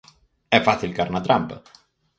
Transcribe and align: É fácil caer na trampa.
É 0.57 0.59
fácil 0.67 0.91
caer 0.95 1.11
na 1.13 1.25
trampa. 1.27 1.57